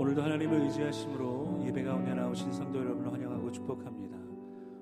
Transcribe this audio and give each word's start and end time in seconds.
오늘도 0.00 0.22
하나님을 0.22 0.62
의지하심으로 0.62 1.62
예배 1.66 1.82
가운데 1.82 2.14
나오신 2.14 2.50
성도 2.54 2.78
여러분을 2.78 3.12
환영하고 3.12 3.52
축복합니다. 3.52 4.16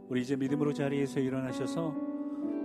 우리 0.09 0.21
이제 0.23 0.37
믿음으로 0.37 0.73
자리에서 0.73 1.19
일어나셔서 1.19 1.93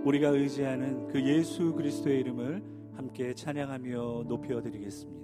우리가 0.04 0.28
의지하는 0.28 1.08
그 1.08 1.20
예수 1.20 1.72
그리스도의 1.72 2.20
이름을 2.20 2.62
함께 2.94 3.34
찬양하며 3.34 4.26
높여 4.28 4.62
드리겠습니다. 4.62 5.23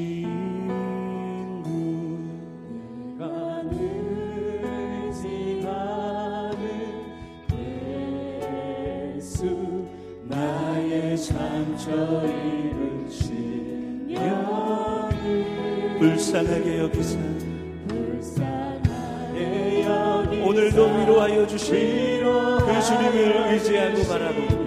불쌍하게 15.99 16.79
여기사 16.79 17.19
오늘도 20.43 20.83
위로하여 20.83 21.45
주신 21.45 22.23
그 22.23 22.81
주님을 22.81 23.53
의지하고 23.53 24.03
바라보니 24.07 24.60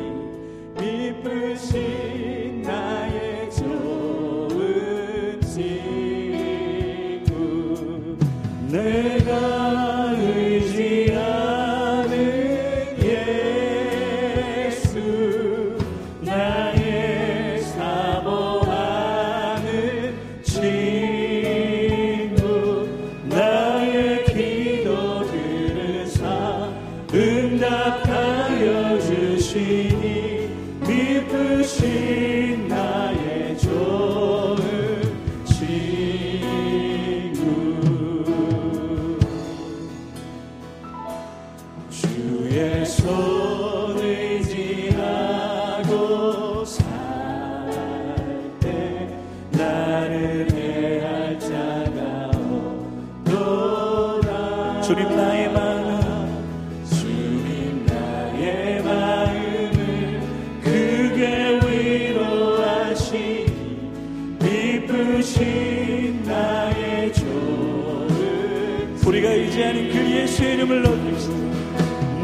우리가 69.14 69.30
의지하는 69.30 69.88
그 69.90 70.10
예수의 70.10 70.54
이름을 70.54 70.82
높입시다. 70.82 71.34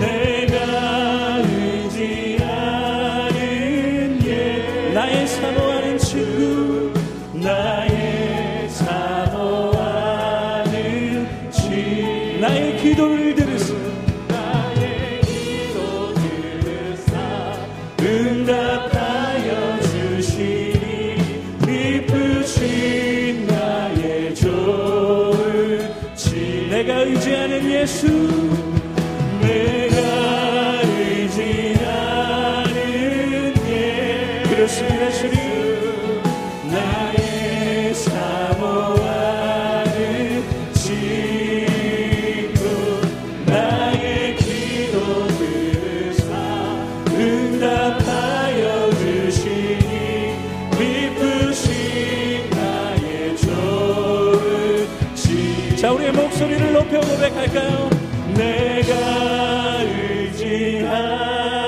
내가 0.01 1.20
내가 26.91 27.03
의지하는 27.03 27.71
예수 27.71 28.07
자 55.81 55.91
우리의 55.93 56.13
목소리를 56.13 56.75
높여 56.75 57.01
고백할까요? 57.01 57.89
내가 58.37 59.81
의지하 59.81 61.60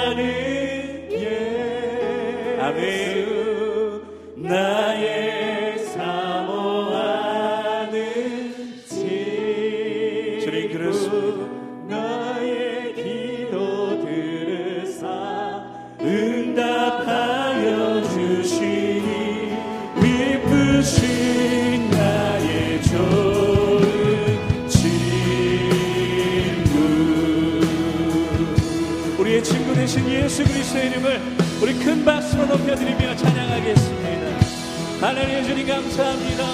이름을 31.02 31.20
우리 31.60 31.74
큰 31.74 32.04
박수로 32.04 32.46
높여드리며 32.46 33.16
찬양하겠습니다. 33.16 35.06
하나님 35.06 35.44
주님 35.44 35.66
감사합니다. 35.66 36.44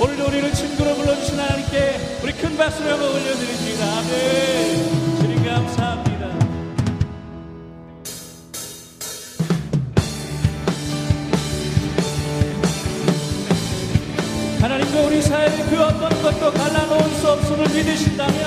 오늘도 0.00 0.26
우리를 0.26 0.52
친구로 0.52 0.94
불러주신 0.96 1.38
하나님께 1.38 2.20
우리 2.22 2.32
큰 2.32 2.56
박수로 2.56 2.90
영광 2.90 3.08
올려드립니다. 3.08 3.98
아멘. 3.98 5.16
주님 5.20 5.44
감사합니다. 5.44 6.16
우리 14.96 15.20
사이의 15.22 15.66
그 15.70 15.80
어떤 15.82 16.10
것도 16.22 16.52
갈라놓을 16.52 17.14
수 17.16 17.28
없음을 17.30 17.68
믿으신다면 17.68 18.45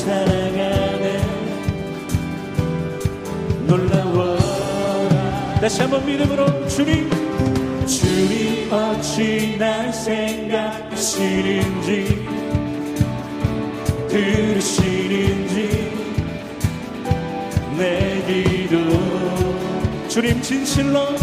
사랑하네. 0.00 1.20
놀라워라. 3.66 4.40
다시 5.60 5.82
한번 5.82 6.06
믿음으로 6.06 6.66
주님 6.68 7.10
주님 7.86 8.72
어찌 8.72 9.56
날 9.58 9.92
생각하시는지 9.92 11.06
들으시는지 14.08 15.92
내 17.76 18.24
기도. 18.26 18.76
주님 20.08 20.40
진실로 20.40 21.14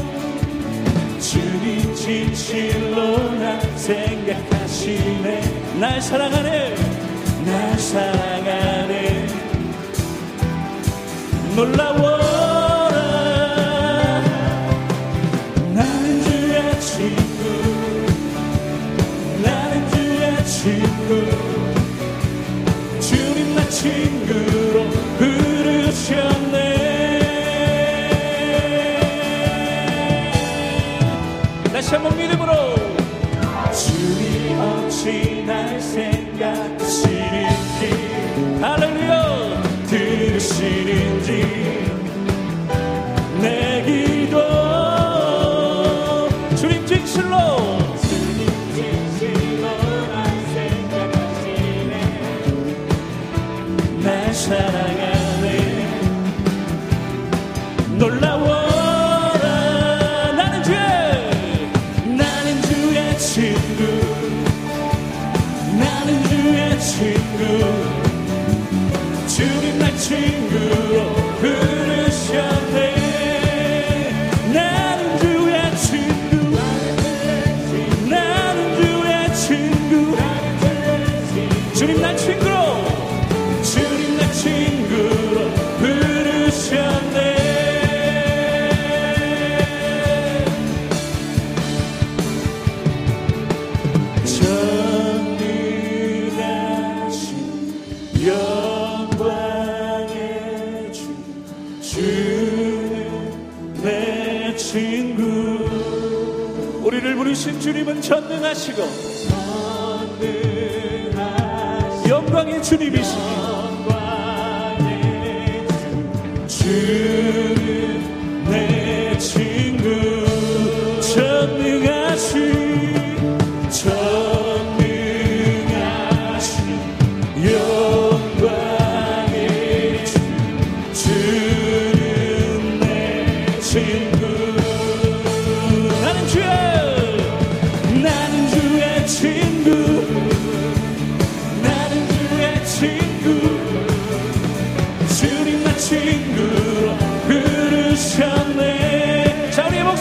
주님 1.19 1.95
진실로 1.95 3.17
날 3.39 3.59
생각하시네. 3.75 5.41
날 5.79 5.99
사랑하네 5.99 6.96
날 7.47 7.79
사랑하네 7.79 9.27
놀라워라. 11.55 12.97
나는 15.73 16.21
주의 16.23 16.81
친구 16.81 17.41
나는 19.41 19.89
주의 19.91 20.45
친구. 20.45 21.07
주님 22.99 23.55
나 23.55 23.59
친구 23.69 24.16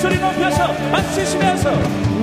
소리 0.07 0.21
높여서 0.21 0.73
박수 0.93 1.15
치시면서 1.17 1.73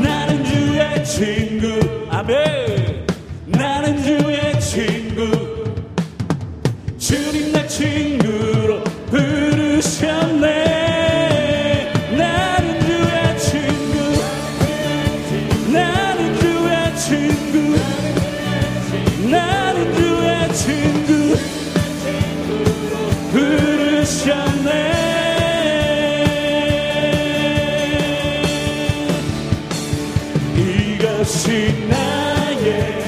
나는 0.02 0.46
주의 0.46 1.04
친구. 1.04 2.08
아멘. 2.10 3.06
나는 3.46 4.02
주의 4.02 4.58
친구. 4.62 5.66
주님 6.98 7.52
나 7.52 7.68
친구로 7.68 8.82
부르셨네 9.08 10.83
이것이 31.24 31.74
나의 31.88 33.02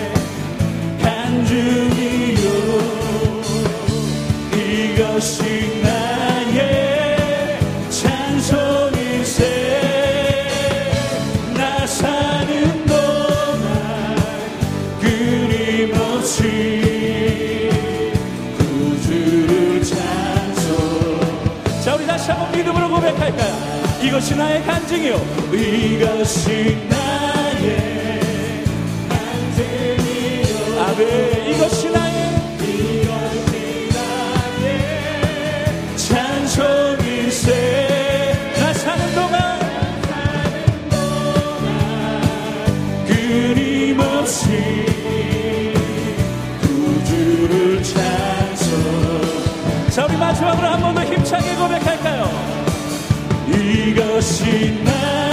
간증이요. 1.01 2.47
이것이 4.55 5.81
나의 5.83 7.59
찬송일세. 7.89 9.39
나 11.55 11.85
사는 11.85 12.85
동안 12.85 14.15
끊임없이 15.01 16.39
구주를 18.57 19.83
찬송. 19.83 21.19
자 21.83 21.95
우리 21.95 22.07
다시 22.07 22.31
한번 22.31 22.49
믿음으로 22.53 22.87
고백할까요? 22.91 23.99
이것이 24.01 24.35
나의 24.35 24.63
간증이요. 24.63 25.15
이것이 25.51 26.77
나의 26.89 27.34
아멘 30.95 31.47
이것이 31.49 31.89
나의 31.89 32.15
이것이 32.61 33.89
나의 33.93 34.65
찬송일세 35.97 37.47
나 38.59 38.73
사는 38.73 39.13
동안 39.13 39.59
끊임없이 43.07 44.45
구주를 46.61 47.83
찬송. 47.83 48.69
자 49.89 50.05
우리 50.05 50.15
마지막으로 50.17 50.67
한 50.67 50.79
번 50.81 50.95
더 50.95 51.03
힘차게 51.03 51.55
고백할까요? 51.55 52.29
이것이 53.49 54.81
나 54.83 55.24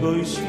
보이신 0.00 0.44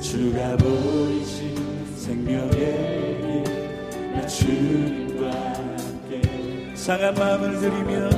주가 0.00 0.56
보이신 0.56 1.54
생명의 1.96 3.44
길나 3.44 4.26
주님과 4.26 5.30
함께. 5.30 6.72
상한 6.74 7.14
마음을 7.14 7.58
드리며 7.60 8.10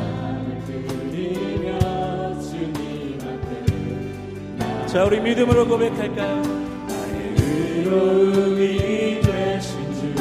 자 4.87 5.05
우리 5.05 5.21
믿음으로 5.21 5.67
고백할까요? 5.69 6.43
나의 6.89 7.35
의로움이 7.39 9.21
되신 9.21 9.95
주 9.95 10.15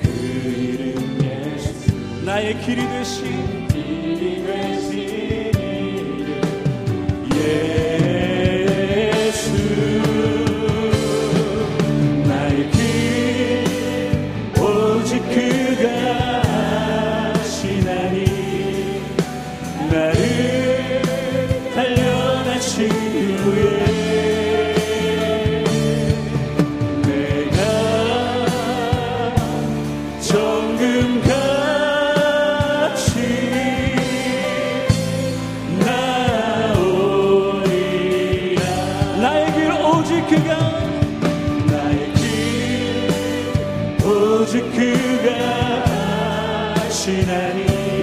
그 0.00 0.08
이름 0.08 1.18
예수. 1.22 2.24
나의 2.24 2.58
길이 2.60 2.86
되신 2.86 3.39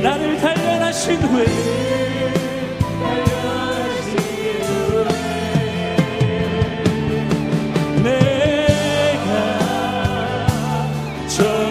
나를 0.01 0.37
단련하신 0.37 1.17
후에 1.17 1.45
내가 8.03 9.31
정 11.27 11.66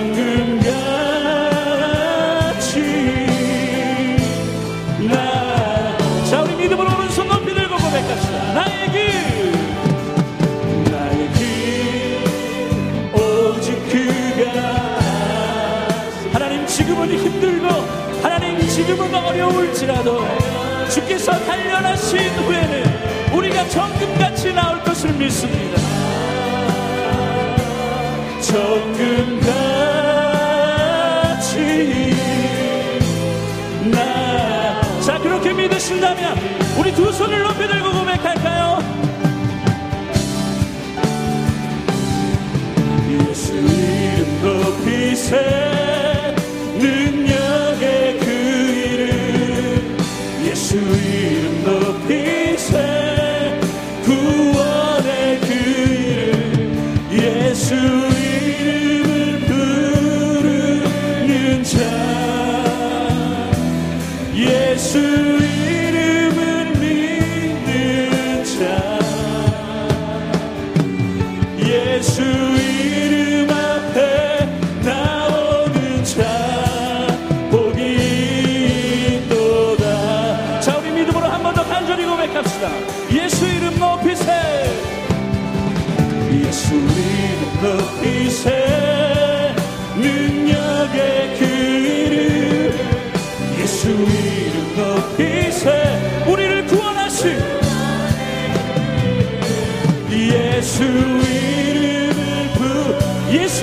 어려울지라도 19.36 20.24
주께서 20.88 21.32
단련하신 21.44 22.18
후에는 22.18 23.34
우리가 23.34 23.68
정금같이 23.68 24.52
나올 24.52 24.82
것을 24.82 25.12
믿습니다. 25.12 25.76
정금같이 28.40 28.96
나. 33.90 35.00
자 35.00 35.18
그렇게 35.18 35.52
믿으신다면 35.52 36.38
우리 36.78 36.92
두 36.92 37.12
손을 37.12 37.42
높이 37.42 37.66
들고 37.66 37.92
고백할까요? 37.92 38.78
예수 43.10 43.52
이름 43.54 44.42
높이세 44.42 45.75
이름 94.08 94.75
우리를 96.26 96.66
구원하신 96.66 97.56
예수 100.10 100.82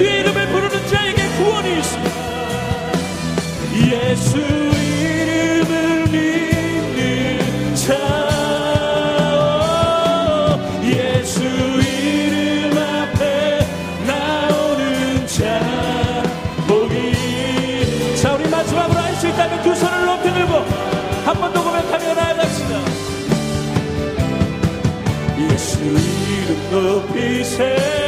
이름을 0.01 0.47
부르는 0.47 0.87
자에게 0.87 1.27
구원이 1.37 1.77
있습니다. 1.77 2.13
예수 3.91 4.37
이름을 4.37 6.07
믿는 6.09 7.75
자 7.75 7.93
예수 10.83 11.43
이름 11.43 12.77
앞에 12.77 13.59
나오는 14.07 15.27
자 15.27 16.23
복이 16.67 18.15
자 18.21 18.33
우리 18.33 18.49
마지막으로 18.49 18.99
할수 18.99 19.27
있다면 19.27 19.61
두 19.63 19.72
높이세 26.73 28.02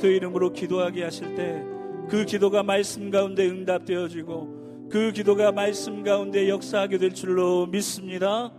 그리스도의 0.00 0.16
이름으로 0.16 0.52
기도하게 0.52 1.04
하실 1.04 1.34
때 1.34 1.80
그 2.10 2.24
기도가 2.24 2.64
말씀 2.64 3.08
가운데 3.08 3.48
응답되어지고 3.48 4.88
그 4.90 5.12
기도가 5.12 5.52
말씀 5.52 6.02
가운데 6.02 6.48
역사하게 6.48 6.98
될 6.98 7.14
줄로 7.14 7.66
믿습니다. 7.66 8.50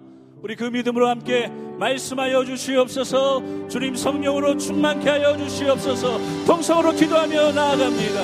우리 0.41 0.55
그 0.55 0.63
믿음으로 0.63 1.09
함께 1.09 1.51
말씀하여 1.77 2.45
주시옵소서 2.45 3.67
주님 3.67 3.95
성령으로 3.95 4.57
충만케 4.57 5.09
하여 5.09 5.35
주시옵소서 5.35 6.17
동성으로 6.47 6.93
기도하며 6.93 7.51
나아갑니다. 7.51 8.21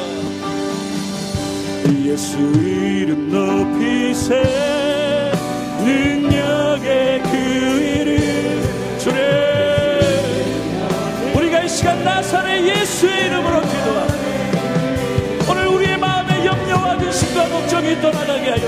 예수 2.05 2.37
이름 2.37 3.29
높이세 3.29 4.41
능력의 5.83 7.21
그 7.23 7.37
이름 7.37 8.06
예수의 12.87 13.25
이름으로 13.25 13.61
기도합니다. 13.61 15.51
오늘 15.51 15.67
우리의 15.67 15.97
마음에 15.97 16.45
염려와 16.45 16.97
근심과 16.97 17.49
걱정이 17.49 17.99
떠나가게 18.01 18.49
하여 18.51 18.65